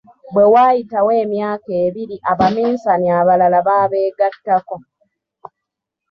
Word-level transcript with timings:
Bwe 0.33 0.45
waayitawo 0.53 1.11
emyaka 1.23 1.71
ebiri 1.85 2.15
Abaminsani 2.31 3.07
abalala 3.19 3.59
baabeegattako. 3.67 4.75